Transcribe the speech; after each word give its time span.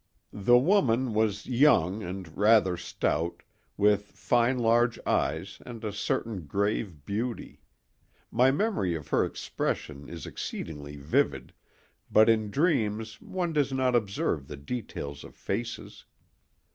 The 0.33 0.57
woman 0.57 1.13
was 1.13 1.45
young 1.45 2.01
and 2.01 2.35
rather 2.35 2.75
stout, 2.75 3.43
with 3.77 4.01
fine 4.05 4.57
large 4.57 4.97
eyes 5.05 5.61
and 5.63 5.85
a 5.85 5.93
certain 5.93 6.47
grave 6.47 7.05
beauty; 7.05 7.61
my 8.31 8.49
memory 8.49 8.95
of 8.95 9.09
her 9.09 9.23
expression 9.23 10.09
is 10.09 10.25
exceedingly 10.25 10.95
vivid, 10.97 11.53
but 12.11 12.29
in 12.29 12.49
dreams 12.49 13.21
one 13.21 13.53
does 13.53 13.71
not 13.71 13.95
observe 13.95 14.47
the 14.47 14.57
details 14.57 15.23
of 15.23 15.35
faces. 15.35 16.05